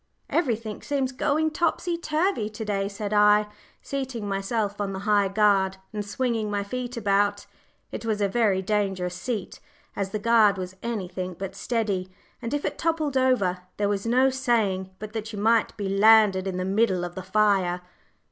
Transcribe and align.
"Everything 0.31 0.81
seems 0.81 1.11
going 1.11 1.51
topsy 1.51 1.95
turvy 1.95 2.49
to 2.49 2.65
day," 2.65 2.87
said 2.89 3.13
I, 3.13 3.45
seating 3.83 4.27
myself 4.27 4.81
on 4.81 4.93
the 4.93 4.99
high 5.05 5.27
guard, 5.27 5.77
and 5.93 6.03
swinging 6.03 6.49
my 6.49 6.63
feet 6.63 6.97
about. 6.97 7.45
It 7.91 8.03
was 8.03 8.19
a 8.19 8.27
very 8.27 8.63
dangerous 8.63 9.13
seat, 9.13 9.59
as 9.95 10.09
the 10.09 10.17
guard 10.17 10.57
was 10.57 10.75
anything 10.81 11.35
but 11.37 11.53
steady, 11.55 12.09
and 12.41 12.51
if 12.51 12.65
it 12.65 12.79
toppled 12.79 13.15
over, 13.15 13.59
there 13.77 13.89
was 13.89 14.07
no 14.07 14.31
saying 14.31 14.89
but 14.97 15.13
that 15.13 15.33
you 15.33 15.37
might 15.37 15.77
be 15.77 15.87
landed 15.87 16.47
in 16.47 16.57
the 16.57 16.65
middle 16.65 17.03
of 17.05 17.13
the 17.13 17.21
fire. 17.21 17.81